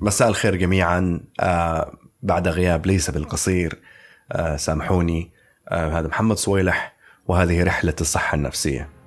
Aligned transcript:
مساء 0.00 0.28
الخير 0.28 0.56
جميعا. 0.56 1.20
آه 1.40 1.92
بعد 2.22 2.48
غياب 2.48 2.86
ليس 2.86 3.10
بالقصير 3.10 3.78
آه 4.32 4.56
سامحوني. 4.56 5.32
آه 5.68 5.98
هذا 5.98 6.08
محمد 6.08 6.36
صويلح 6.36 6.96
وهذه 7.26 7.64
رحلة 7.64 7.94
الصحة 8.00 8.34
النفسية. 8.34 8.99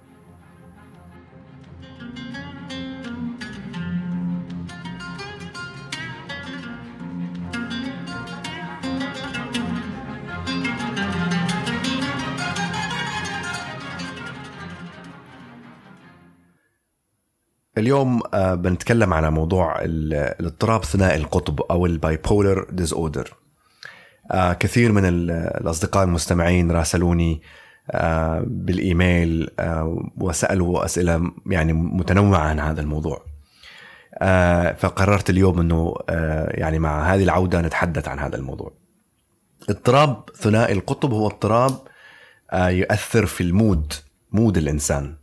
اليوم 17.78 18.22
آه، 18.34 18.56
بنتكلم 18.56 19.14
على 19.14 19.32
موضوع 19.32 19.82
ال- 19.82 20.14
الاضطراب 20.40 20.84
ثنائي 20.86 21.18
القطب 21.18 21.62
أو 21.62 21.86
ال 21.86 22.68
bipolar 22.72 22.94
disorder 22.94 23.34
كثير 24.60 24.92
من 24.92 25.06
ال- 25.06 25.32
الأصدقاء 25.32 26.04
المستمعين 26.04 26.72
راسلوني 26.72 27.42
آه، 27.92 28.44
بالإيميل 28.48 29.50
آه، 29.60 30.10
وسألوا 30.18 30.86
أسئلة 30.86 31.32
يعني 31.46 31.74
متنوعة 31.74 32.40
عن 32.40 32.60
هذا 32.60 32.82
الموضوع. 32.82 33.26
آه، 34.22 34.74
فقررت 34.74 35.30
اليوم 35.30 35.60
إنه 35.60 35.94
آه، 36.10 36.50
يعني 36.60 36.80
مع 36.80 37.14
هذه 37.14 37.24
العودة 37.24 37.62
نتحدث 37.62 38.08
عن 38.08 38.20
هذا 38.20 38.36
الموضوع. 38.36 38.74
اضطراب 39.70 40.24
ثنائي 40.36 40.74
القطب 40.74 41.14
هو 41.14 41.28
اضطراب 41.28 41.72
آه، 42.52 42.70
يؤثر 42.70 43.26
في 43.26 43.42
ال 43.42 43.52
mood 43.52 43.94
mood 44.32 44.58
الإنسان. 44.58 45.06
آه، 45.06 45.18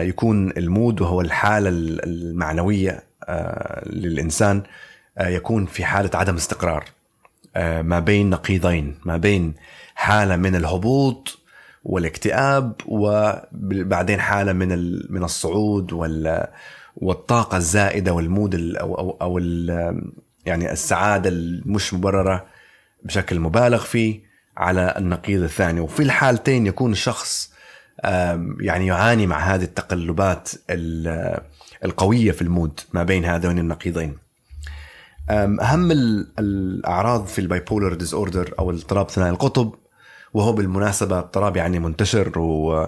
يكون 0.00 0.50
ال 0.50 0.60
mood 0.60 1.00
وهو 1.00 1.20
الحالة 1.20 1.68
المعنوية 2.04 3.02
آه، 3.28 3.88
للإنسان 3.88 4.62
آه، 5.18 5.28
يكون 5.28 5.66
في 5.66 5.84
حالة 5.84 6.10
عدم 6.14 6.34
استقرار 6.36 6.84
آه، 7.56 7.82
ما 7.82 7.98
بين 8.00 8.30
نقيضين 8.30 8.94
ما 9.04 9.16
بين 9.16 9.54
حالة 9.94 10.36
من 10.36 10.56
الهبوط 10.56 11.38
والاكتئاب 11.84 12.72
وبعدين 12.86 14.20
حالة 14.20 14.52
من 14.52 14.68
من 15.12 15.24
الصعود 15.24 15.92
وال 15.92 16.46
والطاقة 16.96 17.56
الزائدة 17.56 18.12
وال 18.12 18.26
mood 18.26 18.54
ال- 18.54 18.76
أو 18.76 18.94
أو, 18.94 19.10
أو 19.22 19.38
يعني 20.46 20.72
السعادة 20.72 21.30
المش 21.30 21.94
مبررة 21.94 22.46
بشكل 23.02 23.40
مبالغ 23.40 23.84
فيه 23.84 24.20
على 24.56 24.94
النقيض 24.98 25.42
الثاني. 25.42 25.80
وفي 25.80 26.02
الحالتين 26.02 26.66
يكون 26.66 26.92
الشخص 26.92 27.52
يعني 28.60 28.86
يعاني 28.86 29.26
مع 29.26 29.38
هذه 29.38 29.62
التقلبات 29.64 30.50
ال- 30.70 31.40
القوية 31.84 32.32
في 32.32 32.42
ال 32.42 32.50
mood 32.50 32.80
ما 32.92 33.02
بين 33.02 33.24
هذين 33.24 33.58
النقيضين. 33.58 34.16
أهم 35.30 35.90
ال- 35.90 36.28
الأعراض 36.38 37.26
في 37.26 37.38
ال 37.40 37.94
bipolar 37.94 38.14
disorder 38.14 38.54
أو 38.58 38.70
الاضطراب 38.70 39.10
ثنائي 39.10 39.30
القطب 39.30 39.74
وهو 40.34 40.52
بالمناسبة 40.52 41.18
اضطراب 41.18 41.56
يعني 41.56 41.78
منتشر 41.78 42.38
و 42.38 42.86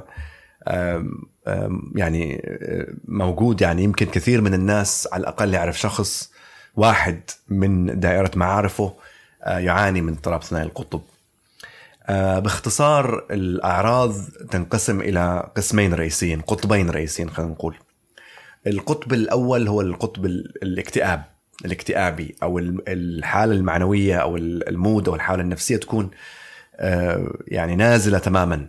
يعني 1.95 2.43
أه، 2.47 2.87
موجود 3.09 3.61
يعني 3.61 3.83
يمكن 3.85 4.07
كثير 4.07 4.41
من 4.41 4.55
الناس 4.55 5.09
على 5.13 5.21
الأقل 5.21 5.55
يعرف 5.55 5.79
شخص 5.81 6.31
واحد 6.77 7.21
من 7.49 8.01
دائرة 8.01 8.31
معارفه 8.37 8.95
أه، 9.43 9.59
يعاني 9.59 10.01
من 10.01 10.13
اضطراب 10.13 10.43
ثنائي 10.43 10.67
القطب. 10.67 11.01
آه، 11.01 11.03
باختصار 12.09 13.27
الأعراض 13.31 14.15
تنقسم 14.51 15.01
إلى 15.01 15.51
قسمين 15.57 15.95
رئيسيين 15.95 16.41
قطبين 16.41 16.91
رئيسيين 16.91 17.31
خلينا 17.31 17.53
نقول. 17.53 17.77
القطب 18.67 19.13
الأول 19.13 19.69
هو 19.69 19.81
القطب 19.81 20.27
ال- 20.27 20.53
الاكتئاب 20.63 21.23
الاكتئابي 21.65 22.35
أو 22.43 22.59
ال- 22.59 22.83
الحالة 22.89 23.53
المعنوية 23.55 24.17
أو 24.17 24.37
ال- 24.37 24.69
المود 24.69 25.09
أو 25.09 25.15
الحالة 25.15 25.43
النفسية 25.43 25.77
تكون 25.77 26.11
آه، 26.77 27.33
يعني 27.49 27.77
نازلة 27.77 28.19
تماما. 28.19 28.69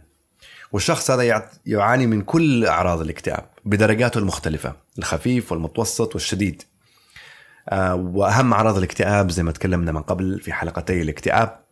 والشخص 0.72 1.12
هذا 1.12 1.22
يع- 1.24 1.50
يعاني 1.66 2.08
من 2.08 2.22
كل 2.22 2.66
أعراض 2.66 3.02
الاكتئاب 3.02 3.46
بدرجاته 3.66 4.18
المختلفة 4.18 4.74
الخفيف 5.00 5.52
والمتوسط 5.52 6.14
والشديد. 6.16 6.64
آه، 7.70 7.96
وأهم 7.96 8.54
أعراض 8.54 8.78
الاكتئاب 8.78 9.32
زي 9.32 9.44
ما 9.44 9.52
تكلمنا 9.52 9.92
من 9.92 10.02
قبل 10.02 10.40
في 10.40 10.54
حلقتي 10.54 11.02
الاكتئاب. 11.02 11.63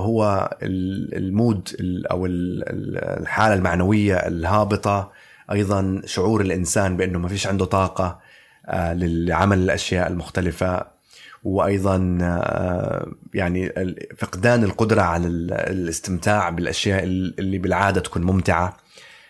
هو 0.00 0.50
ال- 0.62 1.14
المود 1.16 1.68
ال- 1.80 2.06
أو 2.06 2.26
ال- 2.26 2.62
ال- 2.68 3.20
الحالة 3.22 3.54
المعنوية 3.54 4.16
الهابطة 4.16 5.12
أيضا 5.52 6.02
شعور 6.04 6.40
الإنسان 6.40 6.96
بأنه 6.96 7.18
ما 7.18 7.28
فيش 7.28 7.46
عنده 7.46 7.64
طاقة 7.64 8.20
آه، 8.68 8.92
لعمل 8.94 9.58
الأشياء 9.58 10.08
المختلفة. 10.08 10.96
وأيضا 11.44 12.18
آه، 12.22 13.06
يعني 13.34 13.72
فقدان 14.18 14.64
القدرة 14.64 15.02
على 15.02 15.26
ال- 15.26 15.52
الاستمتاع 15.52 16.48
بالأشياء 16.50 17.04
ال- 17.04 17.34
اللي 17.38 17.58
بالعادة 17.58 18.00
تكون 18.00 18.22
ممتعة 18.22 18.76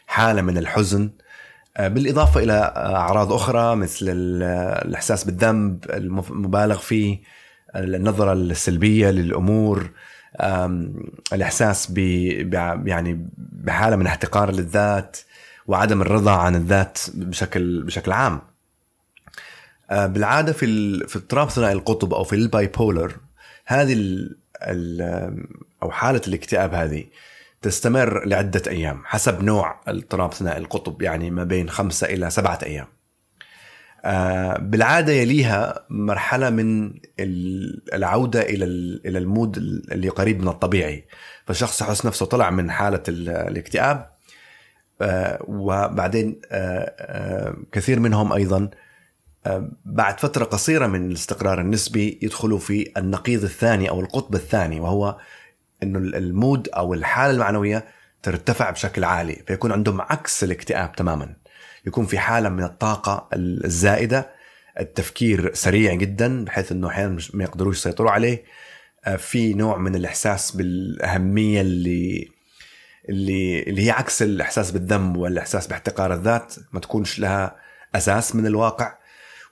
حالة 0.06 0.42
من 0.42 0.58
الحزن. 0.58 1.10
آه، 1.76 1.88
بالإضافة 1.88 2.42
إلى 2.42 2.72
أعراض 2.76 3.32
أخرى 3.32 3.76
مثل 3.76 4.06
ال- 4.08 4.42
الإحساس 4.88 5.24
بالذنب 5.24 5.84
المبالغ 5.90 6.78
فيه 6.78 7.18
النظرة 7.76 8.32
السلبية 8.32 9.10
للأمور 9.10 9.90
الإحساس 11.32 11.90
ب 11.90 11.98
يعني 12.86 13.28
بحالة 13.36 13.96
من 13.96 14.06
احتقار 14.06 14.50
للذات 14.50 15.16
وعدم 15.66 16.02
الرضا 16.02 16.30
عن 16.30 16.54
الذات 16.54 16.98
بشكل 17.14 17.82
بشكل 17.82 18.12
عام. 18.12 18.40
أه، 19.90 20.06
بالعادة 20.06 20.52
في 20.52 20.98
في 21.08 21.16
اضطراب 21.16 21.50
ثنائي 21.50 21.72
القطب 21.72 22.14
أو 22.14 22.24
في 22.24 22.36
ال 22.36 22.66
bipolar 22.66 23.16
هذه 23.66 23.92
ال 23.92 24.36
ال 24.62 25.02
أو 25.82 25.90
حالة 25.90 26.20
الاكتئاب 26.28 26.74
هذه 26.74 27.04
تستمر 27.62 28.24
لعدة 28.26 28.62
أيام 28.66 29.02
حسب 29.04 29.42
نوع 29.42 29.80
الاضطراب 29.88 30.32
ثنائي 30.34 30.58
القطب 30.58 31.02
يعني 31.02 31.30
ما 31.30 31.44
بين 31.44 31.70
خمسة 31.70 32.06
إلى 32.06 32.30
سبعة 32.30 32.58
أيام. 32.62 32.86
آه، 32.86 32.95
بالعادة 34.58 35.12
يليها 35.12 35.86
مرحلة 35.90 36.50
من 36.50 36.94
ال- 37.20 37.94
العودة 37.94 38.42
إلى 38.42 38.64
ال- 38.64 39.06
إلى 39.06 39.18
المود 39.18 39.56
اللي 39.92 40.08
قريب 40.08 40.40
من 40.42 40.48
الطبيعي. 40.48 41.04
فالشخص 41.46 41.82
يحس 41.82 42.06
نفسه 42.06 42.26
طلع 42.26 42.50
من 42.50 42.70
حالة 42.70 43.02
ال- 43.08 43.28
الاكتئاب 43.28 44.10
آه، 45.00 45.38
وبعدين 45.48 46.40
آه، 46.50 46.94
آه، 46.98 47.56
كثير 47.72 48.00
منهم 48.00 48.32
أيضا 48.32 48.70
آه، 49.46 49.70
بعد 49.84 50.20
فترة 50.20 50.44
قصيرة 50.44 50.86
من 50.86 51.06
الاستقرار 51.10 51.60
النسبي 51.60 52.18
يدخلوا 52.22 52.58
في 52.58 52.92
النقيض 52.96 53.42
الثاني 53.44 53.88
أو 53.88 54.00
القطب 54.00 54.34
الثاني 54.34 54.80
وهو 54.80 55.16
إنه 55.82 55.98
المود 55.98 56.68
أو 56.68 56.94
الحالة 56.94 57.34
المعنوية 57.34 57.84
ترتفع 58.22 58.70
بشكل 58.70 59.04
عالي 59.04 59.42
فيكون 59.46 59.72
عندهم 59.72 60.00
عكس 60.00 60.44
الاكتئاب 60.44 60.92
تماما. 60.92 61.36
يكون 61.86 62.06
في 62.06 62.18
حالة 62.18 62.48
من 62.48 62.64
الطاقة 62.64 63.28
الزائدة. 63.34 64.36
التفكير 64.80 65.54
سريع 65.54 65.94
جدا 65.94 66.44
بحيث 66.44 66.72
إنه 66.72 66.88
أحيانا 66.88 67.18
ما 67.34 67.44
يقدروش 67.44 67.78
يسيطروا 67.78 68.10
عليه. 68.10 68.44
آه، 69.04 69.16
في 69.16 69.54
نوع 69.54 69.76
من 69.76 69.94
الإحساس 69.94 70.50
بالأهمية 70.50 71.60
اللي 71.60 72.30
اللي 73.08 73.62
اللي 73.62 73.86
هي 73.86 73.90
عكس 73.90 74.22
الإحساس 74.22 74.70
بالذنب 74.70 75.16
والإحساس 75.16 75.66
باحتقار 75.66 76.14
الذات. 76.14 76.54
ما 76.72 76.80
تكونش 76.80 77.18
لها 77.18 77.56
أساس 77.94 78.34
من 78.34 78.46
الواقع. 78.46 78.94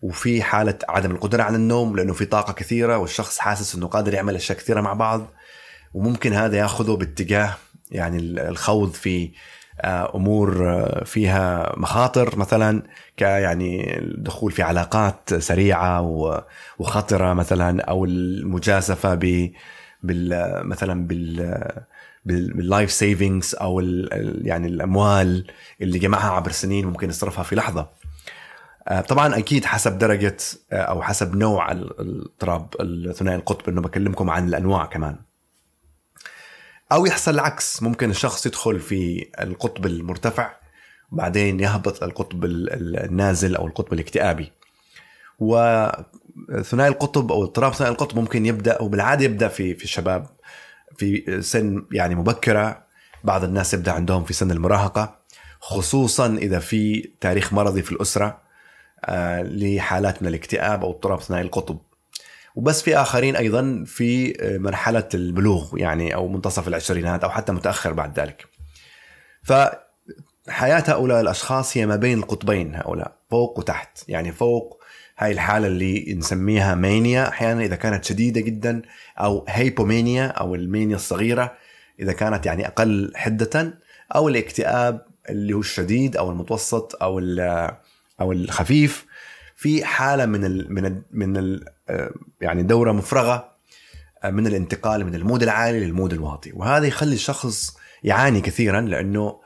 وفي 0.03 0.43
حالة 0.43 0.79
عدم 0.89 1.11
القدرة 1.11 1.43
على 1.43 1.57
النوم 1.57 1.97
لأنه 1.97 2.13
في 2.13 2.25
طاقة 2.25 2.53
كثيرة 2.53 2.99
والشخص 2.99 3.39
حاسس 3.39 3.75
إنه 3.75 3.87
قادر 3.87 4.15
يعمل 4.15 4.35
أشياء 4.35 4.59
كثيرة 4.59 4.81
مع 4.81 4.93
بعض. 4.93 5.27
وممكن 5.95 6.33
هذا 6.33 6.57
ياخذه 6.57 6.97
باتجاه 6.97 7.57
يعني 7.91 8.19
الخوض 8.19 8.93
في 8.93 9.31
أمور 9.85 10.71
آه، 10.71 11.05
فيها 11.05 11.73
مخاطر 11.77 12.39
مثلا 12.39 12.83
ك 13.17 13.23
يعني 13.23 13.99
الدخول 13.99 14.53
في 14.53 14.63
علاقات 14.63 15.35
سريعة 15.35 16.01
وخطرة 16.79 17.33
مثلا 17.33 17.83
أو 17.83 18.05
المجازفة 18.05 19.15
ب 19.15 19.51
بال 20.03 20.51
مثلا 20.69 21.07
بال 21.07 21.61
بال 22.27 22.48
life 22.48 22.91
savings 22.91 23.55
أو 23.61 23.81
يعني 24.43 24.67
الأموال 24.69 25.47
اللي 25.83 25.99
جمعها 25.99 26.31
عبر 26.31 26.51
سنين 26.51 26.87
ممكن 26.87 27.09
يصرفها 27.09 27.43
في 27.45 27.57
لحظة. 27.57 27.89
آه، 28.89 29.01
طبعا 29.01 29.39
أكيد 29.39 29.65
حسب 29.65 29.99
درجة 29.99 30.37
آه، 30.73 30.77
أو 30.83 31.03
حسب 31.03 31.37
نوع 31.37 31.73
ال- 31.73 32.01
الاضطراب 32.01 32.67
الثنائي 32.81 33.37
القطب 33.39 33.69
إنه 33.69 33.81
بكلمكم 33.81 34.31
عن 34.31 34.49
الأنواع 34.49 34.85
كمان. 34.87 35.17
أو 36.93 37.07
يحصل 37.07 37.35
العكس. 37.35 37.83
ممكن 37.83 38.11
الشخص 38.11 38.47
يدخل 38.47 38.81
في 38.81 39.27
القطب 39.41 39.87
المرتفع 39.87 40.53
وبعدين 41.13 41.61
يهبط 41.61 42.03
القطب 42.03 42.45
ال- 42.45 42.73
ال- 42.73 42.97
النازل 43.05 43.57
أو 43.57 43.67
القطب 43.67 43.93
الاكتئابي. 43.93 44.53
وثنائي 45.39 46.89
القطب 46.93 47.33
أو 47.33 47.43
اضطراب 47.45 47.75
ثنائي 47.75 47.93
القطب 47.93 48.19
ممكن 48.19 48.47
يبدأ 48.47 48.83
وبالعادة 48.83 49.25
يبدأ 49.25 49.49
في 49.49 49.75
في 49.75 49.85
الشباب 49.85 50.27
في 50.97 51.39
سن 51.43 51.87
يعني 51.93 52.15
مبكرة. 52.15 52.85
بعض 53.25 53.45
الناس 53.45 53.75
يبدأ 53.75 53.93
عندهم 53.93 54.25
في 54.25 54.33
سن 54.33 54.51
المراهقة. 54.51 55.17
خصوصا 55.61 56.27
إذا 56.27 56.59
في 56.59 57.11
تاريخ 57.21 57.53
مرضي 57.53 57.83
في 57.83 57.93
الأسرة 57.93 58.45
آه، 59.05 59.43
لحالات 59.43 60.23
من 60.23 60.29
الاكتئاب 60.29 60.85
أو 60.85 60.91
اضطراب 60.91 61.21
ثنائي 61.21 61.43
القطب. 61.45 61.79
وبس 62.55 62.83
في 62.83 62.97
آخرين 62.97 63.37
أيضا 63.37 63.85
في 63.87 64.35
مرحلة 64.61 65.09
البلوغ 65.15 65.79
يعني 65.79 66.15
أو 66.15 66.29
منتصف 66.29 66.69
العشرينات 66.69 67.25
أو 67.25 67.31
حتى 67.31 67.53
متأخر 67.53 67.93
بعد 67.93 68.21
ذلك. 68.21 68.47
فحياة 69.43 70.85
هؤلاء 70.87 71.21
الأشخاص 71.21 71.77
هي 71.77 71.87
ما 71.87 71.97
بين 71.97 72.19
القطبين 72.19 72.75
هؤلاء 72.75 73.17
فوق 73.31 73.59
وتحت. 73.59 74.09
يعني 74.09 74.33
فوق 74.33 74.81
هاي 75.19 75.33
الحالة 75.33 75.67
اللي 75.67 76.15
نسميها 76.15 76.75
مانيا 76.75 77.29
أحيانا 77.29 77.65
إذا 77.65 77.77
كانت 77.77 78.05
شديدة 78.05 78.41
جدا 78.41 78.83
أو 79.19 79.45
هيبومانيا 79.49 80.27
أو 80.27 80.55
المانيا 80.55 80.97
الصغيرة 80.97 81.57
إذا 82.01 82.13
كانت 82.13 82.47
يعني 82.47 82.67
أقل 82.67 83.13
حدة 83.17 83.79
أو 84.15 84.29
الاكتئاب 84.29 85.07
اللي 85.31 85.53
هو 85.53 85.61
الشديد 85.61 86.17
أو 86.17 86.31
المتوسط 86.31 87.03
أو 87.03 87.21
أو 88.21 88.33
الخفيف. 88.33 89.07
في 89.57 89.85
حالة 89.85 90.27
من 90.27 90.45
ال 90.45 90.75
من 90.75 90.87
ال 90.87 91.03
من 91.11 91.37
ال 91.37 91.65
يعني 92.41 92.63
دورة 92.63 92.93
مفرغة 92.93 93.55
من 94.25 94.47
الانتقال 94.47 95.07
من 95.07 95.15
ال 95.15 95.20
mood 95.20 95.43
العالي 95.43 95.81
لل 95.81 95.92
mood 95.92 96.13
الواطي 96.13 96.53
وهذا 96.53 96.87
يخلي 96.87 97.15
الشخص 97.15 97.77
يعاني 98.03 98.41
كثيرا 98.41 98.81
لأنه 98.81 99.41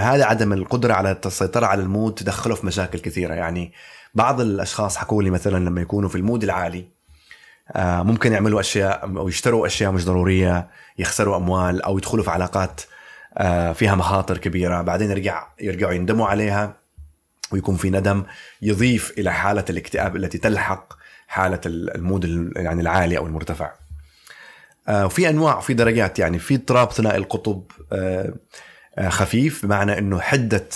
هذا 0.00 0.24
عدم 0.24 0.52
القدرة 0.52 0.94
على 0.94 1.18
السيطرة 1.26 1.66
على 1.66 1.82
ال 1.82 1.88
mood 1.88 2.14
تدخله 2.14 2.54
في 2.54 2.66
مشاكل 2.66 2.98
كثيرة. 2.98 3.34
يعني 3.34 3.72
بعض 4.14 4.40
الأشخاص 4.40 4.96
حكوا 4.96 5.22
لي 5.22 5.30
مثلا 5.30 5.64
لما 5.64 5.80
يكونوا 5.80 6.08
في 6.08 6.14
ال 6.14 6.20
mood 6.20 6.44
العالي 6.44 6.88
آه، 7.72 8.02
ممكن 8.02 8.32
يعملوا 8.32 8.60
أشياء 8.60 9.04
أو 9.04 9.28
يشتروا 9.28 9.66
أشياء 9.66 9.92
مش 9.92 10.04
ضرورية 10.04 10.68
يخسروا 10.98 11.36
أموال 11.36 11.82
أو 11.82 11.98
يدخلوا 11.98 12.24
في 12.24 12.30
علاقات 12.30 12.80
آه، 13.38 13.72
فيها 13.72 13.94
مخاطر 13.94 14.38
كبيرة 14.38 14.82
بعدين 14.82 15.10
يرجع 15.10 15.48
يرجعوا 15.60 15.92
يندموا 15.92 16.26
عليها. 16.26 16.76
ويكون 17.52 17.76
في 17.76 17.90
ندم 17.90 18.24
يضيف 18.62 19.18
إلى 19.18 19.32
حالة 19.32 19.64
الاكتئاب 19.70 20.16
التي 20.16 20.38
تلحق 20.38 20.92
حالة 21.28 21.60
المود 21.66 22.52
يعني 22.56 22.80
العالي 22.80 23.18
أو 23.18 23.26
المرتفع. 23.26 23.72
آه، 24.88 25.06
وفي 25.06 25.28
أنواع 25.28 25.60
في 25.60 25.74
درجات 25.74 26.18
يعني 26.18 26.38
في 26.38 26.54
اضطراب 26.54 26.92
ثنائي 26.92 27.18
القطب 27.18 27.62
آه، 27.92 28.34
خفيف 29.08 29.66
بمعنى 29.66 29.98
إنه 29.98 30.20
حدة 30.20 30.68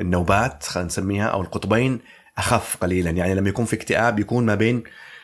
النوبات 0.00 0.62
خلينا 0.62 0.86
نسميها 0.86 1.26
أو 1.26 1.40
القطبين 1.40 2.00
أخف 2.38 2.76
قليلا 2.76 3.10
يعني 3.10 3.34
لما 3.34 3.48
يكون 3.48 3.64
في 3.64 3.76
اكتئاب 3.76 4.20
يكون 4.20 4.46
ما 4.46 4.54
بين 4.54 4.82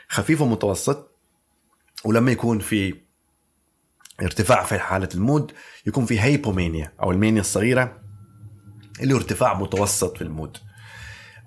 خفيف 0.08 0.40
ومتوسط 0.40 1.10
ولما 2.04 2.32
يكون 2.32 2.58
في 2.58 2.94
ارتفاع 4.22 4.64
في 4.64 4.78
حالة 4.78 5.08
ال 5.14 5.22
mood 5.22 5.52
يكون 5.86 6.06
في 6.06 6.20
hypomania 6.20 6.92
أو 7.02 7.10
المانيا 7.10 7.40
الصغيرة 7.40 8.00
اللي 9.00 9.14
هو 9.14 9.18
ارتفاع 9.18 9.54
متوسط 9.54 10.16
في 10.16 10.22
ال 10.22 10.28
mood. 10.28 10.56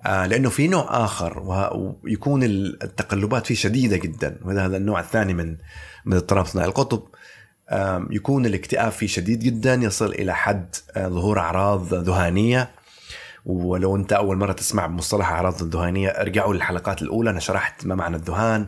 آه 0.06 0.26
لأنه 0.26 0.48
في 0.48 0.68
نوع 0.68 1.04
آخر 1.04 1.42
ويكون 2.02 2.42
التقلبات 2.42 3.46
فيه 3.46 3.54
شديدة 3.54 3.96
جدا. 3.96 4.38
وهذا 4.44 4.66
هذا 4.66 4.76
النوع 4.76 5.00
الثاني 5.00 5.34
من 5.34 5.56
من 6.04 6.16
اضطراب 6.16 6.46
ثنائي 6.46 6.68
القطب. 6.68 7.02
يكون 8.10 8.46
الاكتئاب 8.46 8.92
فيه 8.92 9.06
شديد 9.06 9.38
جدا 9.38 9.74
يصل 9.74 10.12
إلى 10.12 10.34
حد 10.34 10.74
آه، 10.96 11.08
ظهور 11.08 11.38
أعراض 11.38 11.94
ذهانية. 11.94 12.70
ولو 13.46 13.96
أنت 13.96 14.12
أول 14.12 14.36
مرة 14.36 14.52
تسمع 14.52 14.86
بمصطلح 14.86 15.30
أعراض 15.30 15.62
الذهانيه 15.62 16.08
ارجعوا 16.08 16.54
للحلقات 16.54 17.02
الأولى. 17.02 17.30
أنا 17.30 17.40
شرحت 17.40 17.86
ما 17.86 17.94
معنى 17.94 18.16
الذهان 18.16 18.66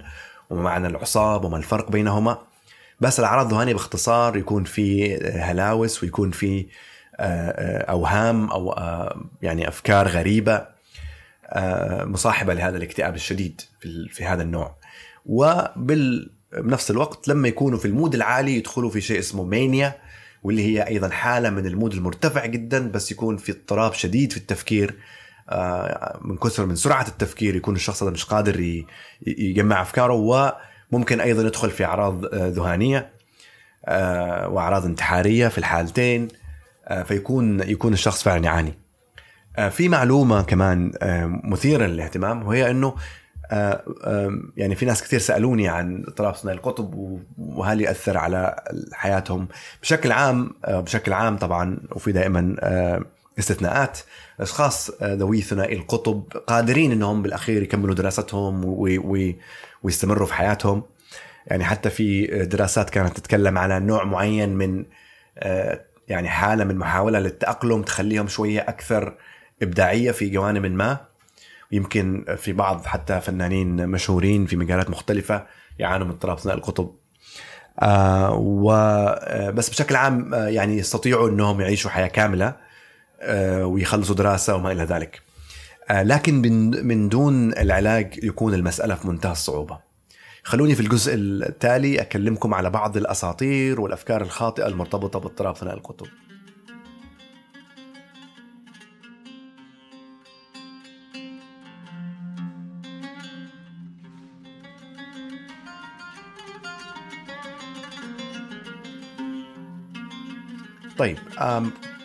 وما 0.51 0.63
معنى 0.63 0.87
العصاب 0.87 1.45
وما 1.45 1.57
الفرق 1.57 1.91
بينهما. 1.91 2.39
بس 3.01 3.21
الأعراض 3.21 3.47
الذهانية 3.47 3.73
باختصار 3.73 4.37
يكون 4.37 4.65
في 4.65 5.17
هلاوس 5.17 6.03
ويكون 6.03 6.31
في 6.31 6.61
آه، 6.61 6.63
آه، 6.63 6.67
اوهام 7.21 8.51
أو 8.51 8.75
يعني 9.43 9.69
أفكار 9.69 10.09
غريبة 10.09 10.67
مصاحبة 12.05 12.55
لهذا 12.55 12.77
الاكتئاب 12.77 13.15
الشديد 13.15 13.61
في 14.11 14.25
هذا 14.25 14.43
النوع. 14.43 14.77
وبال 15.27 16.31
بنفس 16.53 16.91
الوقت 16.91 17.29
لما 17.29 17.49
يكونوا 17.49 17.79
في 17.79 17.85
ال 17.85 17.91
mood 17.91 18.15
العالي 18.15 18.57
يدخلوا 18.57 18.91
في 18.91 19.01
شيء 19.01 19.19
اسمه 19.19 19.45
mania 19.45 19.95
واللي 20.43 20.63
هي 20.63 20.89
أيضا 20.89 21.09
حالة 21.09 21.51
من 21.51 21.67
ال 21.67 21.72
mood 21.72 21.93
المرتفع 21.93 22.47
جدا 22.47 22.91
بس 22.91 23.13
يكون 23.13 23.37
في 23.37 23.53
اضطراب 23.53 23.93
شديد 23.93 24.33
في 24.33 24.37
التفكير 24.37 24.95
آه، 25.51 26.19
من 26.23 26.37
كثر 26.37 26.67
من 26.67 26.77
سرعة 26.77 27.09
التفكير 27.09 27.57
يكون 27.57 27.75
الشخص 27.75 28.03
هذا 28.03 28.13
مش 28.13 28.25
قادر 28.25 28.85
يجمع 29.27 29.83
أفكاره 29.83 30.13
وممكن 30.93 31.21
أيضا 31.21 31.43
يدخل 31.43 31.71
في 31.71 31.85
أعراض 31.85 32.25
آه، 32.25 32.49
ذهانية 32.49 33.11
آه، 33.85 34.49
وأعراض 34.49 34.85
انتحارية 34.85 35.49
في 35.49 35.59
الحالتين. 35.59 36.29
فيكون 37.05 37.61
يكون 37.61 37.93
الشخص 37.93 38.23
فعلا 38.23 38.45
يعاني. 38.45 38.79
في 39.71 39.89
معلومة 39.89 40.43
كمان 40.43 40.93
مثيرة 41.45 41.87
للاهتمام 41.87 42.47
وهي 42.47 42.71
إنه 42.71 42.95
آه، 43.51 44.31
يعني 44.57 44.75
في 44.75 44.87
ناس 44.87 45.03
كثير 45.03 45.19
سألوني 45.19 45.69
عن 45.69 46.05
اضطراب 46.09 46.37
ثنائي 46.37 46.59
القطب 46.59 47.19
وهل 47.39 47.81
ياثر 47.81 48.19
على 48.19 48.65
حياتهم 48.93 49.49
بشكل 49.83 50.13
عام 50.13 50.51
آه، 50.65 50.81
بشكل 50.81 51.13
عام 51.13 51.37
طبعا 51.37 51.79
وفي 51.93 52.13
دائما 52.13 52.57
آه، 52.61 53.03
استثناءات. 53.39 53.99
أشخاص 54.41 54.91
ذوي 55.03 55.41
ثنائي 55.41 55.77
القطب 55.77 56.23
قادرين 56.47 56.93
إنهم 56.93 57.23
بالأخير 57.23 57.63
يكملوا 57.63 57.95
دراستهم 57.95 58.65
ويستمروا 59.83 60.27
في 60.27 60.35
حياتهم. 60.35 60.83
يعني 61.47 61.65
حتى 61.65 61.91
في 61.91 62.27
دراسات 62.27 62.91
كانت 62.91 63.17
تتكلم 63.17 63.59
على 63.59 63.81
نوع 63.81 64.05
معين 64.05 64.49
من 64.49 64.85
يعني 66.09 66.29
حالة 66.29 66.65
من 66.65 66.77
محاولة 66.77 67.19
للتأقلم 67.19 67.83
تخليهم 67.83 68.29
شوية 68.29 68.61
أكثر 68.61 69.15
إبداعية 69.63 70.11
في 70.11 70.29
جوانب 70.29 70.67
ما 70.67 70.99
يمكن 71.73 72.25
في 72.37 72.53
بعض 72.53 72.87
حتى 72.87 73.21
فنانين 73.21 73.89
مشهورين 73.89 74.47
في 74.47 74.57
مجالات 74.57 74.91
مختلفة 74.91 75.47
يعانوا 75.79 76.07
من 76.07 76.13
اضطراب 76.13 76.39
ثنائي 76.39 76.59
القطب 76.59 76.95
آه 77.83 78.35
وبس 78.35 79.69
آه، 79.69 79.73
بشكل 79.73 79.97
عام 79.97 80.35
آه 80.35 80.49
يعني 80.49 80.79
يستطيعوا 80.79 81.29
إنهم 81.29 81.61
يعيشوا 81.61 81.91
حياة 81.91 82.07
كاملة 82.07 82.57
آه 83.21 83.67
ويخلصوا 83.67 84.15
دراسة 84.15 84.55
وما 84.55 84.73
إلى 84.73 84.83
ذلك. 84.85 85.23
آه 85.91 86.03
لكن 86.03 86.35
من 86.87 87.09
دون 87.09 87.53
العلاج 87.53 88.25
يكون 88.25 88.55
المسألة 88.55 88.95
في 88.95 89.09
منتهى 89.09 89.33
الصعوبة. 89.33 89.94
خلوني 90.45 90.75
في 90.75 90.81
الجزء 90.81 91.15
التالي 91.15 92.01
أكلمكم 92.01 92.55
على 92.55 92.71
بعض 92.71 92.97
الأساطير 92.97 93.81
والأفكار 93.81 94.23
الخاطئة 94.23 94.67
المرتبطة 94.67 95.19
باضطراب 95.19 95.57
ثنائي 95.57 95.77
القطب. 95.77 96.07
طيب 110.99 111.19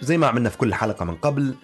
زي 0.02 0.18
ما 0.18 0.28
عملنا 0.28 0.50
في 0.50 0.58
كل 0.58 0.74
حلقة 0.74 1.06
من 1.06 1.16
قبل 1.16 1.56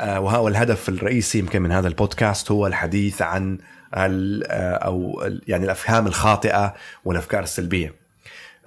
وهو 0.00 0.48
الهدف 0.48 0.88
الرئيسي 0.88 1.38
يمكن 1.38 1.62
من 1.62 1.72
هذا 1.72 1.88
البودكاست 1.88 2.50
هو 2.50 2.66
الحديث 2.66 3.22
عن 3.22 3.58
آه، 3.94 4.74
أو 4.74 5.22
يعني 5.48 5.64
الأفهام 5.64 6.06
الخاطئة 6.06 6.74
والأفكار 7.04 7.42
السلبية. 7.42 7.94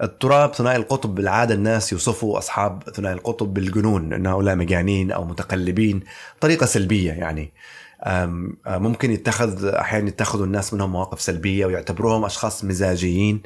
اضطراب 0.00 0.54
ثنائي 0.54 0.76
القطب 0.76 1.14
بالعادة 1.14 1.54
الناس 1.54 1.92
يوصفوا 1.92 2.38
أصحاب 2.38 2.82
ثنائي 2.94 3.14
القطب 3.14 3.54
بالجنون 3.54 4.12
إن 4.12 4.26
هؤلاء 4.26 4.56
مجانين 4.56 5.12
أو 5.12 5.24
متقلبين 5.24 6.00
طريقة 6.40 6.66
سلبية 6.66 7.12
يعني. 7.12 7.52
آه، 8.02 8.26
ممكن 8.66 9.10
يتخذ 9.10 9.66
أحيانا 9.66 10.08
يتخذوا 10.08 10.46
الناس 10.46 10.74
منهم 10.74 10.92
مواقف 10.92 11.20
سلبية 11.20 11.66
ويعتبروهم 11.66 12.24
أشخاص 12.24 12.64
مزاجيين. 12.64 13.42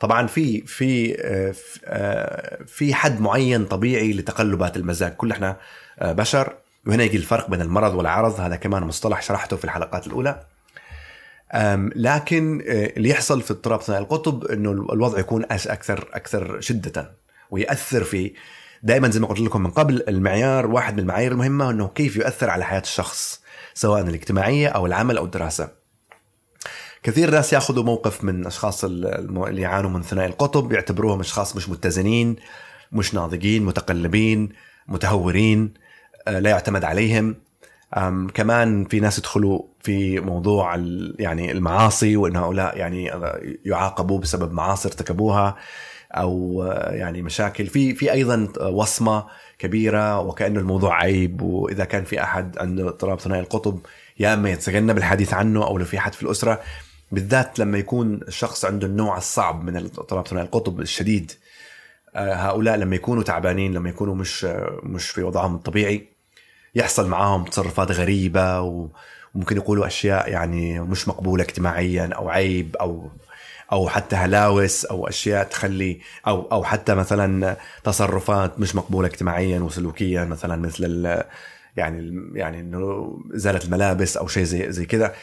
طبعا 0.00 0.26
في 0.26 0.60
في 0.60 1.16
آه، 1.20 1.54
آه، 1.84 2.64
في 2.66 2.94
حد 2.94 3.20
معين 3.20 3.64
طبيعي 3.64 4.12
لتقلبات 4.12 4.76
المزاج. 4.76 5.12
كل 5.12 5.30
إحنا 5.30 5.56
آه، 5.98 6.12
بشر 6.12 6.54
وهنا 6.86 7.04
يجي 7.04 7.16
الفرق 7.16 7.50
بين 7.50 7.60
المرض 7.60 7.94
والعرض 7.94 8.40
هذا 8.40 8.56
كمان 8.56 8.82
مصطلح 8.82 9.22
شرحته 9.22 9.56
في 9.56 9.64
الحلقات 9.64 10.06
الأولى. 10.06 10.46
لكن 11.96 12.60
اللي 12.66 13.08
يحصل 13.08 13.42
في 13.42 13.50
اضطراب 13.50 13.82
ثنائي 13.82 14.02
القطب 14.02 14.44
إنه 14.44 14.70
الوضع 14.70 15.18
يكون 15.18 15.44
أكثر 15.50 16.08
أكثر 16.12 16.60
شدة 16.60 17.12
ويأثر 17.50 18.04
في 18.04 18.32
دائما 18.82 19.10
زي 19.10 19.20
ما 19.20 19.26
قلت 19.26 19.40
لكم 19.40 19.62
من 19.62 19.70
قبل 19.70 20.04
المعيار 20.08 20.66
واحد 20.66 20.92
من 20.94 20.98
المعايير 20.98 21.32
المهمة 21.32 21.70
إنه 21.70 21.88
كيف 21.88 22.16
يؤثر 22.16 22.50
على 22.50 22.64
حياة 22.64 22.80
الشخص 22.80 23.40
سواء 23.74 24.00
الاجتماعية 24.00 24.68
أو 24.68 24.86
العمل 24.86 25.16
أو 25.16 25.24
الدراسة. 25.24 25.68
كثير 27.02 27.30
ناس 27.30 27.52
ياخذوا 27.52 27.84
موقف 27.84 28.24
من 28.24 28.46
أشخاص 28.46 28.84
اللي 28.84 29.62
يعانوا 29.62 29.90
من 29.90 30.02
ثنائي 30.02 30.28
القطب 30.28 30.72
يعتبروهم 30.72 31.20
أشخاص 31.20 31.56
مش 31.56 31.68
متزنين 31.68 32.36
مش 32.92 33.14
ناضجين 33.14 33.62
متقلبين 33.62 34.48
متهورين. 34.88 35.74
آه، 35.74 35.79
لا 36.26 36.50
يعتمد 36.50 36.84
عليهم. 36.84 37.36
كمان 38.34 38.84
في 38.84 39.00
ناس 39.00 39.18
يدخلوا 39.18 39.62
في 39.80 40.20
موضوع 40.20 40.74
يعني 41.18 41.52
المعاصي 41.52 42.16
وإن 42.16 42.36
هؤلاء 42.36 42.76
يعني 42.78 43.10
يعاقبوا 43.64 44.18
بسبب 44.18 44.52
معاصي 44.52 44.88
ارتكبوها 44.88 45.56
أو 46.12 46.62
يعني 46.90 47.22
مشاكل. 47.22 47.66
في 47.66 47.94
في 47.94 48.12
أيضا 48.12 48.48
وصمة 48.60 49.26
كبيرة 49.58 50.20
وكأنه 50.20 50.60
الموضوع 50.60 51.02
عيب. 51.02 51.42
وإذا 51.42 51.84
كان 51.84 52.04
في 52.04 52.22
أحد 52.22 52.58
عنده 52.58 52.88
اضطراب 52.88 53.20
ثنائي 53.20 53.42
القطب 53.42 53.78
يا 54.18 54.34
إما 54.34 54.50
يتجنب 54.50 54.98
الحديث 54.98 55.34
عنه 55.34 55.66
أو 55.66 55.78
لو 55.78 55.84
في 55.84 55.98
حد 55.98 56.12
في 56.12 56.22
الأسرة. 56.22 56.60
بالذات 57.12 57.58
لما 57.58 57.78
يكون 57.78 58.20
الشخص 58.28 58.64
عنده 58.64 58.86
النوع 58.86 59.16
الصعب 59.16 59.64
من 59.64 59.76
اضطراب 59.76 60.26
ثنائي 60.26 60.46
القطب 60.46 60.80
الشديد. 60.80 61.32
آه، 62.14 62.34
هؤلاء 62.34 62.76
لما 62.76 62.96
يكونوا 62.96 63.22
تعبانين 63.22 63.74
لما 63.74 63.88
يكونوا 63.88 64.14
مش 64.14 64.44
مش 64.82 65.10
في 65.10 65.22
وضعهم 65.22 65.54
الطبيعي 65.54 66.09
يحصل 66.74 67.08
معاهم 67.08 67.44
تصرفات 67.44 67.90
غريبة 67.92 68.60
وممكن 68.60 69.56
يقولوا 69.56 69.86
أشياء 69.86 70.30
يعني 70.30 70.80
مش 70.80 71.08
مقبولة 71.08 71.42
اجتماعيا 71.44 72.10
أو 72.14 72.28
عيب 72.28 72.76
أو 72.76 73.10
أو 73.72 73.88
حتى 73.88 74.16
هلاوس 74.16 74.84
أو 74.84 75.08
أشياء 75.08 75.44
تخلي 75.44 76.00
أو 76.26 76.48
أو 76.52 76.64
حتى 76.64 76.94
مثلا 76.94 77.56
تصرفات 77.84 78.60
مش 78.60 78.74
مقبولة 78.76 79.08
اجتماعيا 79.08 79.60
وسلوكيا 79.60 80.24
مثلا 80.24 80.56
مثل 80.56 81.22
يعني 81.76 82.30
يعني 82.34 82.60
إنه 82.60 83.18
ازاله 83.34 83.60
الملابس 83.64 84.16
أو 84.16 84.26
شيء 84.26 84.44
زي 84.44 84.72
زي 84.72 84.86
كذا. 84.86 85.14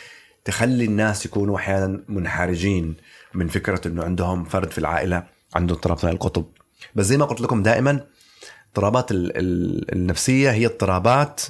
تخلي 0.45 0.85
الناس 0.85 1.25
يكونوا 1.25 1.57
أحيانا 1.57 2.03
منحرجين 2.07 2.95
من 3.33 3.47
فكرة 3.47 3.87
إنه 3.87 4.03
عندهم 4.03 4.43
فرد 4.43 4.71
في 4.71 4.77
العائلة 4.77 5.23
عنده 5.55 5.75
اضطراب 5.75 5.97
ثنائي 5.97 6.15
القطب. 6.15 6.45
بس 6.95 7.05
زي 7.05 7.17
ما 7.17 7.25
قلت 7.25 7.41
لكم 7.41 7.63
دائما 7.63 8.05
اضطرابات 8.77 9.07
النفسية 9.93 10.51
هي 10.51 10.65
اضطرابات 10.65 11.41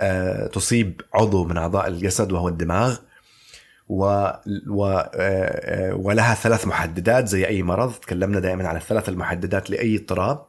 آه، 0.00 0.46
تصيب 0.46 1.00
عضو 1.14 1.44
من 1.44 1.56
أعضاء 1.56 1.88
الجسد 1.88 2.32
وهو 2.32 2.48
الدماغ 2.48 2.96
و... 3.88 4.04
و... 4.68 4.86
آه، 4.86 5.10
آه، 5.14 5.94
ولها 5.94 6.34
ثلاث 6.34 6.66
محددات 6.66 7.28
زي 7.28 7.46
أي 7.46 7.62
مرض. 7.62 7.92
تكلمنا 7.92 8.40
دائما 8.40 8.68
على 8.68 8.78
الثلاث 8.78 9.08
المحددات 9.08 9.70
لأي 9.70 9.96
اضطراب 9.96 10.46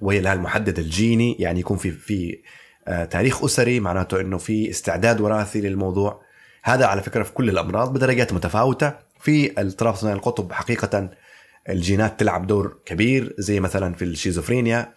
وهي 0.00 0.20
لها 0.20 0.32
المحدد 0.32 0.78
الجيني 0.78 1.36
يعني 1.38 1.60
يكون 1.60 1.76
في 1.76 1.90
في 1.90 2.38
تاريخ 3.10 3.44
أسري 3.44 3.80
معناته 3.80 4.20
إنه 4.20 4.38
في 4.38 4.70
استعداد 4.70 5.20
وراثي 5.20 5.60
للموضوع. 5.60 6.22
هذا 6.62 6.86
على 6.86 7.02
فكرة 7.02 7.22
في 7.22 7.32
كل 7.32 7.48
الأمراض 7.48 7.92
بدرجات 7.92 8.32
متفاوتة. 8.32 8.92
في 9.20 9.46
الاضطراب 9.46 9.94
ثنائي 9.94 10.16
القطب 10.16 10.52
حقيقة 10.52 11.10
الجينات 11.68 12.20
تلعب 12.20 12.46
دور 12.46 12.78
كبير 12.84 13.34
زي 13.38 13.60
مثلا 13.60 13.94
في 13.94 14.04
الشيزوفرينيا 14.04 14.92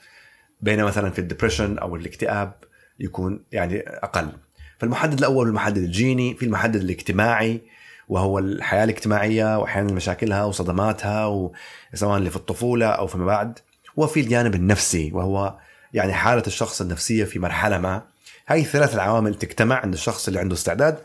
بينما 0.61 0.85
مثلا 0.85 1.09
في 1.09 1.19
ال 1.19 1.24
depression 1.24 1.77
أو 1.77 1.95
الاكتئاب 1.95 2.53
يكون 2.99 3.43
يعني 3.51 3.79
أقل. 3.79 4.31
فالمحدد 4.79 5.17
الأول 5.17 5.47
المحدد 5.47 5.77
الجيني 5.77 6.35
في 6.35 6.45
المحدد 6.45 6.81
الاجتماعي 6.81 7.61
وهو 8.09 8.39
الحياة 8.39 8.83
الاجتماعية 8.83 9.57
واحيانا 9.57 9.93
مشاكلها 9.93 10.43
وصدماتها 10.43 11.49
سواء 11.93 12.17
اللي 12.17 12.29
في 12.29 12.35
الطفولة 12.35 12.85
أو 12.85 13.07
فيما 13.07 13.25
بعد. 13.25 13.59
وفي 13.95 14.19
الجانب 14.19 14.55
النفسي 14.55 15.11
وهو 15.13 15.57
يعني 15.93 16.13
حالة 16.13 16.43
الشخص 16.47 16.81
النفسية 16.81 17.23
في 17.23 17.39
مرحلة 17.39 17.77
ما. 17.77 18.01
هاي 18.47 18.59
الثلاث 18.59 18.95
العوامل 18.95 19.35
تجتمع 19.35 19.75
عند 19.75 19.93
الشخص 19.93 20.27
اللي 20.27 20.39
عنده 20.39 20.55
استعداد 20.55 20.97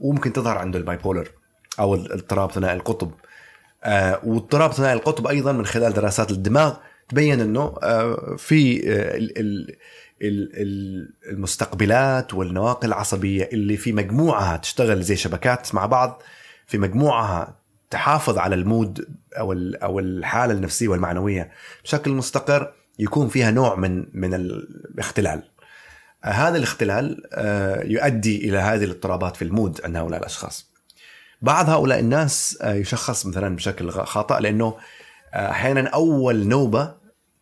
وممكن 0.00 0.32
تظهر 0.32 0.58
عنده 0.58 0.78
ال 0.78 0.96
bipolar 0.96 1.28
أو 1.80 1.94
الاضطراب 1.94 2.50
ثنائي 2.50 2.76
القطب. 2.76 3.10
آه 3.84 4.20
واضطراب 4.24 4.72
ثنائي 4.72 4.92
القطب 4.92 5.26
أيضا 5.26 5.52
من 5.52 5.66
خلال 5.66 5.92
دراسات 5.92 6.30
الدماغ 6.30 6.76
تبين 7.08 7.40
إنه 7.40 7.74
آه 7.82 8.36
في 8.38 8.90
آه 8.92 9.18
المستقبلات 11.30 12.34
والنواقل 12.34 12.88
العصبية 12.88 13.48
اللي 13.52 13.76
في 13.76 13.92
مجموعها 13.92 14.56
تشتغل 14.56 15.02
زي 15.02 15.16
شبكات 15.16 15.74
مع 15.74 15.86
بعض 15.86 16.22
في 16.66 16.78
مجموعها 16.78 17.58
تحافظ 17.90 18.38
على 18.38 18.54
ال 18.54 18.65
mood 18.65 19.08
أو 19.38 19.52
أو 19.82 19.98
الحالة 19.98 20.52
النفسية 20.52 20.88
والمعنوية 20.88 21.50
بشكل 21.84 22.10
مستقر 22.10 22.72
يكون 22.98 23.28
فيها 23.28 23.50
نوع 23.50 23.74
من 23.74 24.06
من 24.12 24.34
الاختلال. 24.34 25.42
هذا 26.22 26.56
الاختلال 26.56 27.22
آه، 27.32 27.82
يؤدي 27.84 28.48
إلى 28.48 28.58
هذه 28.58 28.84
الاضطرابات 28.84 29.36
في 29.36 29.42
ال 29.42 29.50
mood 29.50 29.80
عند 29.84 29.96
هؤلاء 29.96 30.20
الأشخاص. 30.20 30.70
بعض 31.42 31.70
هؤلاء 31.70 31.98
الناس 32.00 32.58
يشخص 32.64 33.26
مثلا 33.26 33.56
بشكل 33.56 33.90
خاطئ 33.90 34.40
لأنه 34.40 34.76
أحيانا 35.34 35.88
أول 35.88 36.48
نوبة 36.48 36.94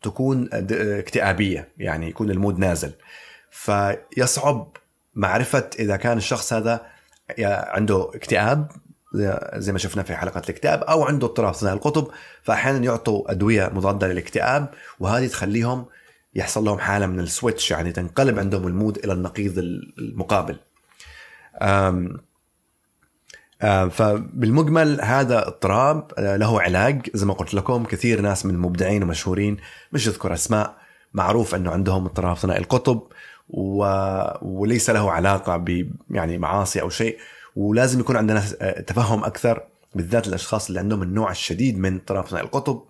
تكون 0.03 0.49
اكتئابية 0.53 1.69
يعني 1.79 2.09
يكون 2.09 2.31
ال 2.31 2.36
mood 2.36 2.59
نازل. 2.59 2.93
فيصعب 3.51 4.77
معرفة 5.15 5.71
إذا 5.79 5.97
كان 5.97 6.17
الشخص 6.17 6.53
هذا 6.53 6.87
عنده 7.39 8.11
اكتئاب 8.15 8.71
زي 9.55 9.73
ما 9.73 9.79
شفنا 9.79 10.03
في 10.03 10.17
حلقة 10.17 10.39
الاكتئاب 10.45 10.83
أو 10.83 11.05
عنده 11.05 11.27
اضطراب 11.27 11.55
ثنائي 11.55 11.77
القطب 11.77 12.09
فأحيانا 12.43 12.85
يعطوا 12.85 13.31
أدوية 13.31 13.71
مضادة 13.75 14.09
للاكتئاب 14.09 14.69
وهذه 15.01 15.27
تخليهم 15.27 15.87
يحصل 16.35 16.65
لهم 16.65 16.79
حالة 16.79 17.07
من 17.07 17.21
ال 17.21 17.28
switch 17.28 17.71
يعني 17.71 17.93
تنقلب 17.93 18.39
عندهم 18.39 18.67
ال 18.67 18.73
mood 18.73 18.99
إلى 18.99 19.13
النقيض 19.13 19.59
المقابل. 19.99 20.57
أم 21.63 22.21
فبالمجمل 23.91 25.01
هذا 25.01 25.49
اضطراب 25.49 26.13
له 26.19 26.61
علاج. 26.63 27.11
زي 27.15 27.27
ما 27.27 27.35
قلت 27.35 27.55
لكم 27.55 27.85
كثير 27.85 28.21
ناس 28.21 28.47
من 28.47 28.55
المبدعين 28.55 29.03
ومشهورين 29.03 29.57
مش 29.93 30.09
اذكر 30.09 30.35
أسماء. 30.35 30.75
معروف 31.15 31.55
أنه 31.55 31.71
عندهم 31.71 32.05
اضطراب 32.05 32.37
ثنائي 32.37 32.61
القطب 32.61 33.03
و... 33.49 33.85
وليس 34.43 34.91
له 34.91 35.13
علاقة 35.13 35.57
ب 35.57 35.91
يعني 36.11 36.39
معاصي 36.39 36.81
أو 36.81 36.89
شيء. 36.89 37.19
ولازم 37.57 38.01
يكون 38.01 38.17
عندنا 38.17 38.41
تفهم 38.87 39.25
أكثر 39.25 39.63
بالذات 39.95 40.29
الأشخاص 40.29 40.67
اللي 40.69 40.81
عندهم 40.81 41.03
النوع 41.03 41.31
الشديد 41.31 41.79
من 41.79 41.95
اضطراب 41.95 42.27
ثنائي 42.27 42.45
القطب. 42.47 42.83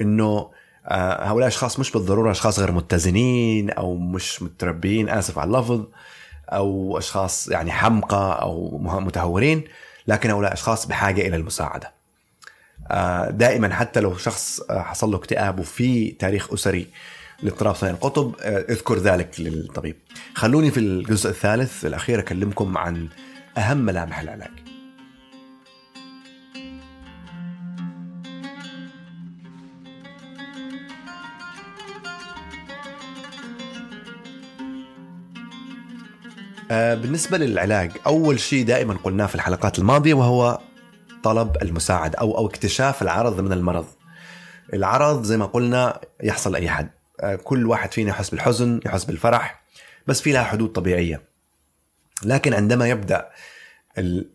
إنه 0.00 0.50
آه، 0.86 1.24
هؤلاء 1.24 1.48
الاشخاص 1.48 1.80
مش 1.80 1.92
بالضرورة 1.92 2.30
أشخاص 2.30 2.58
غير 2.58 2.72
متزنين 2.72 3.70
أو 3.70 3.96
مش 3.96 4.42
متربيين 4.42 5.08
آسف 5.08 5.38
على 5.38 5.48
اللفظ 5.48 5.84
أو 6.48 6.98
أشخاص 6.98 7.48
يعني 7.48 7.72
حمقى 7.72 8.42
أو 8.42 8.78
متهورين. 8.78 9.64
لكن 10.08 10.30
هؤلاء 10.30 10.52
أشخاص 10.52 10.86
بحاجة 10.86 11.28
إلى 11.28 11.36
المساعدة. 11.36 11.92
آه، 12.90 13.30
دائما 13.30 13.74
حتى 13.74 14.00
لو 14.00 14.16
شخص 14.16 14.60
آه، 14.60 14.82
حصل 14.82 15.10
له 15.10 15.16
اكتئاب 15.16 15.58
وفي 15.58 16.10
تاريخ 16.10 16.52
أسري 16.52 16.86
لاضطراب 17.42 17.74
ثنائي 17.74 17.94
القطب 17.94 18.34
أذكر 18.44 18.98
ذلك 18.98 19.40
للطبيب. 19.40 19.96
خلوني 20.34 20.70
في 20.70 20.80
الجزء 20.80 21.30
الثالث 21.30 21.84
الأخير 21.84 22.18
أكلمكم 22.18 22.78
عن 22.78 23.08
أهم 23.58 23.78
ملامح 23.78 24.20
العلاج. 24.20 24.65
بالنسبة 36.70 37.38
للعلاج 37.38 37.90
أول 38.06 38.40
شيء 38.40 38.64
دائما 38.64 38.94
قلناه 39.04 39.26
في 39.26 39.34
الحلقات 39.34 39.78
الماضية 39.78 40.14
وهو 40.14 40.60
طلب 41.22 41.56
المساعدة 41.62 42.18
أو 42.18 42.38
أو 42.38 42.46
اكتشاف 42.46 43.02
العرض 43.02 43.40
من 43.40 43.52
المرض. 43.52 43.86
العرض 44.74 45.22
زي 45.22 45.36
ما 45.36 45.46
قلنا 45.46 46.00
يحصل 46.22 46.54
أي 46.54 46.68
حد. 46.68 46.90
آه، 47.20 47.36
كل 47.36 47.66
واحد 47.66 47.92
فينا 47.92 48.10
يحس 48.10 48.30
بالحزن 48.30 48.80
يحس 48.86 49.04
بالفرح 49.04 49.62
بس 50.06 50.20
في 50.20 50.32
لها 50.32 50.42
حدود 50.44 50.68
طبيعية. 50.72 51.22
لكن 52.22 52.54
عندما 52.54 52.88
يبدأ 52.88 53.28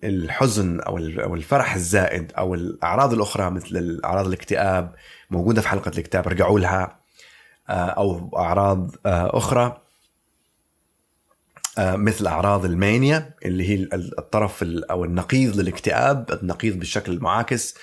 الحزن 0.03 0.79
أو 0.79 0.97
الفرح 1.35 1.75
الزائد 1.75 2.31
أو 2.37 2.53
الأعراض 2.53 3.13
الأخرى 3.13 3.49
مثل 3.49 4.01
أعراض 4.05 4.27
الاكتئاب 4.27 4.95
موجودة 5.31 5.61
في 5.61 5.67
حلقة 5.67 5.89
الاكتئاب 5.89 6.27
رجعوا 6.27 6.59
لها. 6.59 6.99
آه، 7.69 7.73
أو 7.73 8.31
أعراض 8.37 8.91
أخرى. 9.05 9.63
آه، 9.63 9.81
مثل 11.79 12.27
أعراض 12.27 12.65
المانيا 12.65 13.33
اللي 13.45 13.69
هي 13.69 13.89
الطرف 13.93 14.63
أو 14.63 15.05
النقيض 15.05 15.55
للاكتئاب 15.59 16.39
النقيض 16.43 16.79
بالشكل 16.79 17.11
المعاكس 17.11 17.75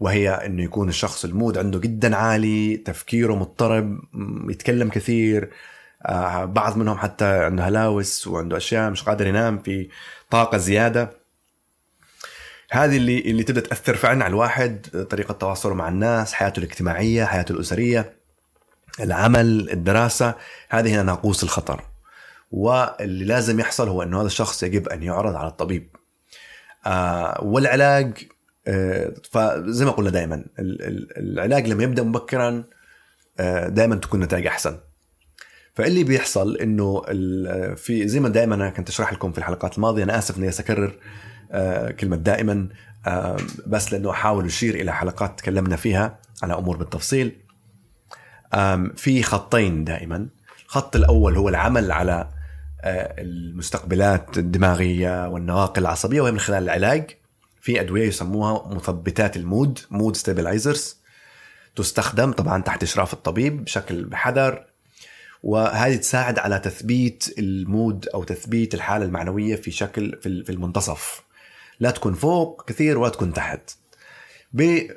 وهي 0.00 0.30
إنه 0.30 0.62
يكون 0.62 0.88
الشخص 0.88 1.24
المود 1.24 1.58
عنده 1.58 1.78
جدا 1.78 2.16
عالي 2.16 2.76
تفكيره 2.76 3.34
مضطرب 3.34 4.00
يتكلم 4.50 4.88
كثير 4.88 5.50
آه، 6.06 6.44
بعض 6.44 6.76
منهم 6.76 6.98
حتى 6.98 7.24
عنده 7.24 7.68
هلاوس 7.68 8.26
وعنده 8.26 8.56
أشياء 8.56 8.90
مش 8.90 9.02
قادر 9.02 9.26
ينام 9.26 9.58
في 9.58 9.88
طاقة 10.30 10.58
زيادة. 10.58 11.10
هذه 12.70 12.96
اللي 12.96 13.18
اللي 13.20 13.42
تبدأ 13.42 13.60
تأثر 13.60 13.96
فعلا 13.96 14.24
على 14.24 14.30
الواحد 14.30 15.06
طريقة 15.10 15.32
تواصله 15.32 15.74
مع 15.74 15.88
الناس 15.88 16.32
حياته 16.32 16.60
الاجتماعية 16.60 17.24
حياته 17.24 17.52
الأسرية 17.52 18.16
العمل 19.00 19.70
الدراسة. 19.70 20.34
هذه 20.68 20.88
هي 20.98 21.02
ناقوس 21.02 21.42
الخطر. 21.42 21.91
واللي 22.52 23.24
لازم 23.24 23.60
يحصل 23.60 23.88
هو 23.88 24.02
إنه 24.02 24.20
هذا 24.20 24.26
الشخص 24.26 24.62
يجب 24.62 24.88
أن 24.88 25.02
يعرض 25.02 25.34
على 25.34 25.48
الطبيب. 25.48 25.96
آه 26.86 27.44
والعلاج 27.44 28.18
آه 28.66 29.12
فزي 29.30 29.84
ما 29.84 29.90
قلنا 29.90 30.10
دائما 30.10 30.44
العلاج 30.58 31.68
لما 31.68 31.82
يبدأ 31.82 32.02
مبكرا 32.02 32.64
آه 33.40 33.68
دائما 33.68 33.96
تكون 33.96 34.20
نتائج 34.20 34.46
أحسن. 34.46 34.78
فاللي 35.74 36.04
بيحصل 36.04 36.56
إنه 36.56 37.02
في 37.74 38.08
زي 38.08 38.20
ما 38.20 38.28
دائما 38.28 38.54
أنا 38.54 38.70
كنت 38.70 38.88
أشرح 38.88 39.12
لكم 39.12 39.32
في 39.32 39.38
الحلقات 39.38 39.76
الماضية 39.76 40.04
أنا 40.04 40.18
آسف 40.18 40.38
إني 40.38 40.48
اكرر 40.48 40.98
كلمة 41.92 42.16
دائما 42.16 42.68
بس 43.66 43.92
لأنه 43.92 44.10
أحاول 44.10 44.46
أشير 44.46 44.74
إلى 44.74 44.92
حلقات 44.92 45.38
تكلمنا 45.38 45.76
فيها 45.76 46.18
على 46.42 46.54
أمور 46.54 46.76
بالتفصيل. 46.76 47.36
في 48.96 49.22
خطين 49.22 49.84
دائما. 49.84 50.28
الخط 50.66 50.96
الأول 50.96 51.36
هو 51.36 51.48
العمل 51.48 51.92
على 51.92 52.28
المستقبلات 52.84 54.38
الدماغية 54.38 55.28
والنواقل 55.28 55.82
العصبية 55.82 56.20
وهي 56.20 56.32
من 56.32 56.40
خلال 56.40 56.62
العلاج 56.62 57.10
في 57.60 57.80
أدوية 57.80 58.08
يسموها 58.08 58.74
مثبتات 58.74 59.36
ال 59.36 59.44
mood 59.44 59.78
mood 59.90 60.16
stabilizers 60.16 60.96
تستخدم 61.76 62.32
طبعا 62.32 62.62
تحت 62.62 62.82
إشراف 62.82 63.12
الطبيب 63.12 63.64
بشكل 63.64 64.04
بحذر 64.04 64.64
وهذه 65.42 65.96
تساعد 65.96 66.38
على 66.38 66.58
تثبيت 66.58 67.34
ال 67.38 67.52
mood 67.52 68.08
أو 68.08 68.24
تثبيت 68.24 68.74
الحالة 68.74 69.04
المعنوية 69.04 69.56
في 69.56 69.70
شكل 69.70 70.18
في 70.22 70.50
المنتصف. 70.50 71.22
لا 71.80 71.90
تكون 71.90 72.14
فوق 72.14 72.68
كثير 72.68 72.98
ولا 72.98 73.10
تكون 73.10 73.32
تحت. 73.32 73.70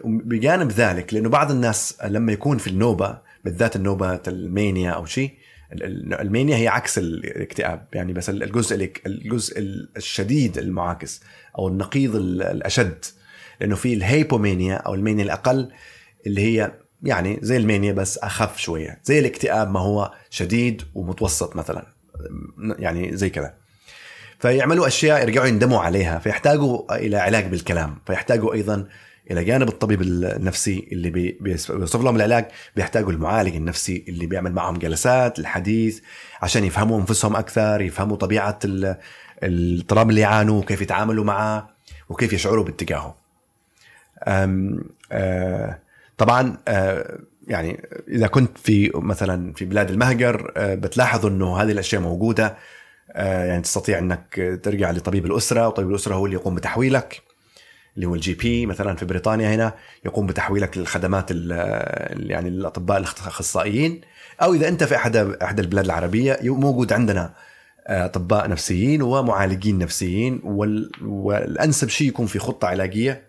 بجانب 0.05 0.71
ذلك 0.71 1.13
لأنه 1.13 1.29
بعض 1.29 1.51
الناس 1.51 1.97
لما 2.03 2.31
يكون 2.31 2.57
في 2.57 2.67
النوبة 2.67 3.17
بالذات 3.45 3.75
النوبة 3.75 4.19
المانيا 4.27 4.91
أو 4.91 5.05
شيء 5.05 5.33
ألمانيا 5.73 6.57
هي 6.57 6.67
عكس 6.67 6.97
الاكتئاب. 6.97 7.87
يعني 7.93 8.13
بس 8.13 8.29
الجزء 8.29 8.91
الجزء 9.05 9.59
الشديد 9.97 10.57
المعاكس 10.57 11.21
أو 11.59 11.67
النقيض 11.67 12.15
الاشد 12.15 13.05
لأنه 13.61 13.75
في 13.75 13.93
الهيبومانيا 13.93 14.75
أو 14.75 14.93
المانيا 14.93 15.23
الأقل 15.23 15.71
اللي 16.27 16.41
هي 16.41 16.71
يعني 17.03 17.39
زي 17.41 17.57
المانيا 17.57 17.93
بس 17.93 18.17
أخف 18.17 18.57
شوية. 18.57 19.01
زي 19.03 19.19
الاكتئاب 19.19 19.71
ما 19.71 19.79
هو 19.79 20.11
شديد 20.29 20.81
ومتوسط 20.95 21.55
مثلا. 21.55 21.85
يعني 22.79 23.17
زي 23.17 23.29
كذا 23.29 23.53
فيعملوا 24.39 24.87
أشياء 24.87 25.21
يرجعوا 25.21 25.47
يندموا 25.47 25.79
عليها. 25.79 26.19
فيحتاجوا 26.19 26.95
إلى 26.95 27.17
علاج 27.17 27.45
بالكلام. 27.45 27.97
فيحتاجوا 28.07 28.53
أيضا 28.53 28.87
إلى 29.31 29.43
جانب 29.43 29.67
الطبيب 29.67 30.01
النفسي 30.01 30.87
اللي 30.91 31.09
بيوصف 31.39 32.01
لهم 32.01 32.15
العلاج 32.15 32.45
بيحتاجوا 32.75 33.11
المعالج 33.11 33.55
النفسي 33.55 34.05
اللي 34.07 34.25
بيعمل 34.25 34.51
معهم 34.51 34.77
جلسات 34.77 35.39
الحديث 35.39 35.99
عشان 36.41 36.63
يفهموا 36.63 36.99
أنفسهم 36.99 37.35
أكثر 37.35 37.81
يفهموا 37.81 38.17
طبيعة 38.17 38.59
الاضطراب 39.43 40.09
اللي 40.09 40.21
يعانوا 40.21 40.59
وكيف 40.59 40.81
يتعاملوا 40.81 41.23
معه 41.23 41.69
وكيف 42.09 42.33
يشعروا 42.33 42.63
باتجاهه 42.63 43.15
آه، 45.11 45.79
طبعا 46.17 46.57
آه، 46.67 47.19
يعني 47.47 47.81
إذا 48.07 48.27
كنت 48.27 48.57
في 48.57 48.91
مثلا 48.95 49.53
في 49.53 49.65
بلاد 49.65 49.89
المهجر 49.89 50.53
آه، 50.57 50.75
بتلاحظ 50.75 51.25
إنه 51.25 51.61
هذه 51.61 51.71
الأشياء 51.71 52.01
موجودة 52.01 52.57
يعني 53.15 53.61
تستطيع 53.61 53.99
إنك 53.99 54.59
ترجع 54.63 54.91
لطبيب 54.91 55.25
الأسرة 55.25 55.67
وطبيب 55.67 55.89
الأسرة 55.89 56.15
هو 56.15 56.25
اللي 56.25 56.37
يقوم 56.37 56.55
بتحويلك. 56.55 57.21
اللي 57.95 58.05
هو 58.07 58.15
ال 58.15 58.33
GP 58.33 58.65
مثلا 58.65 58.95
في 58.95 59.05
بريطانيا 59.05 59.55
هنا 59.55 59.73
يقوم 60.05 60.27
بتحويلك 60.27 60.77
للخدمات 60.77 61.31
يعني 61.31 62.49
الاطباء 62.49 62.97
الأخصائيين. 62.97 64.01
أو 64.41 64.53
إذا 64.53 64.67
أنت 64.67 64.83
في 64.83 64.95
احد 64.95 65.15
أحد 65.17 65.59
البلاد 65.59 65.85
العربية 65.85 66.39
موجود 66.43 66.93
عندنا 66.93 67.33
آه، 67.87 68.05
أطباء 68.05 68.49
نفسيين 68.49 69.01
ومعالجين 69.01 69.77
نفسيين 69.77 70.41
والأنسب 71.01 71.89
شيء 71.89 72.07
يكون 72.07 72.25
في 72.25 72.39
خطة 72.39 72.67
علاجية 72.67 73.23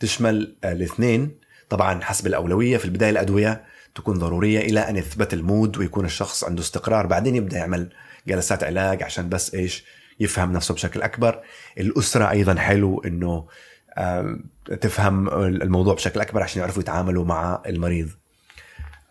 تشمل 0.00 0.54
آه، 0.64 0.72
الاثنين. 0.72 1.36
طبعا 1.68 2.00
حسب 2.02 2.26
الأولوية 2.26 2.76
في 2.76 2.84
البداية 2.84 3.10
الأدوية 3.10 3.64
تكون 3.94 4.18
ضرورية 4.18 4.60
إلى 4.60 4.80
أن 4.80 4.96
يثبت 4.96 5.34
ال 5.34 5.43
mood 5.43 5.78
ويكون 5.78 6.04
الشخص 6.04 6.44
عنده 6.44 6.62
استقرار. 6.62 7.06
بعدين 7.06 7.36
يبدأ 7.36 7.58
يعمل 7.58 7.92
جلسات 8.28 8.64
علاج 8.64 9.02
عشان 9.02 9.28
بس 9.28 9.54
إيش؟ 9.54 9.84
يفهم 10.20 10.52
نفسه 10.52 10.74
بشكل 10.74 11.02
أكبر. 11.02 11.40
الأسرة 11.78 12.30
أيضا 12.30 12.54
حلو 12.54 13.00
إنه 13.00 13.46
تفهم 14.80 15.28
الموضوع 15.44 15.94
بشكل 15.94 16.20
أكبر 16.20 16.42
عشان 16.42 16.60
يعرفوا 16.60 16.82
يتعاملوا 16.82 17.24
مع 17.24 17.62
المريض 17.66 18.08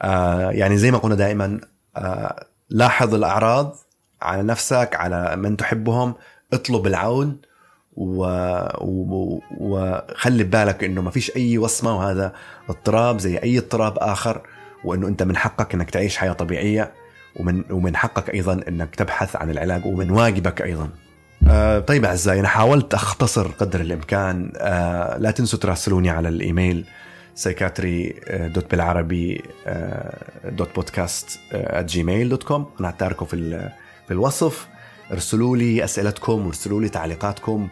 آه، 0.01 0.51
يعني 0.51 0.77
زي 0.77 0.91
ما 0.91 0.98
قلنا 0.98 1.15
دائما 1.15 1.62
آه، 1.98 2.45
لاحظ 2.69 3.13
الأعراض 3.13 3.75
على 4.21 4.43
نفسك 4.43 4.89
على 4.93 5.36
من 5.36 5.57
تحبهم 5.57 6.13
اطلب 6.53 6.88
العون. 6.88 7.41
وخلي 9.59 10.43
ببالك 10.43 10.83
إنه 10.83 11.01
ما 11.01 11.12
فيش 11.12 11.36
أي 11.36 11.57
وصمة 11.57 11.98
وهذا 11.98 12.33
اضطراب 12.69 13.19
زي 13.19 13.38
أي 13.38 13.58
اضطراب 13.58 13.97
آخر 13.97 14.41
وإنه 14.84 15.08
أنت 15.08 15.23
من 15.23 15.38
حقك 15.38 15.73
إنك 15.73 15.89
تعيش 15.89 16.17
حياة 16.17 16.34
طبيعية 16.34 16.93
ومن 17.39 17.63
ومن 17.71 17.95
حقك 17.95 18.34
أيضا 18.34 18.62
إنك 18.67 18.95
تبحث 18.95 19.36
عن 19.36 19.49
العلاج 19.49 19.86
ومن 19.86 20.12
واجبك 20.12 20.62
أيضا 20.62 20.89
آه 21.49 21.79
طيب 21.79 22.05
أعزائي 22.05 22.39
أنا 22.39 22.47
حاولت 22.47 22.93
أختصر 22.93 23.47
قدر 23.47 23.81
الإمكان 23.81 24.51
آه 24.57 25.17
لا 25.17 25.31
تنسوا 25.31 25.59
تراسلوني 25.59 26.09
على 26.09 26.29
ال 26.29 26.39
email 26.39 26.86
psychiatry 27.36 28.15
dot 28.32 28.71
بالعربي 28.71 29.43
dot 30.45 30.75
podcast 30.75 31.39
Gmail 31.75 32.29
dot 32.29 32.43
com 32.43 32.65
أنا 32.79 32.89
هتاركه 32.89 33.25
في 33.25 33.69
في 34.07 34.13
الوصف. 34.13 34.67
ارسلوا 35.12 35.57
لي 35.57 35.83
أسئلتكم 35.83 36.45
وارسلوا 36.45 36.81
لي 36.81 36.89
تعليقاتكم 36.89 37.67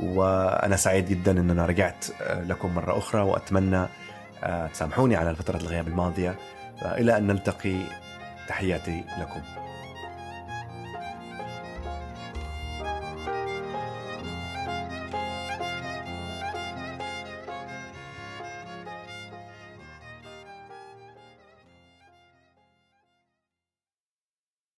وأنا 0.00 0.76
سعيد 0.76 1.08
جدا 1.08 1.30
ان 1.40 1.50
أنا 1.50 1.66
رجعت 1.66 2.04
آه، 2.22 2.42
لكم 2.42 2.74
مرة 2.74 2.98
أخرى 2.98 3.20
وأتمنى 3.22 3.86
آه، 4.44 4.66
تسامحوني 4.66 5.16
على 5.16 5.34
فتره 5.34 5.56
الغياب 5.56 5.88
الماضية. 5.88 6.34
إلى 6.82 7.16
أن 7.18 7.26
نلتقي 7.26 7.76
تحياتي 8.48 9.04
لكم. 9.20 9.40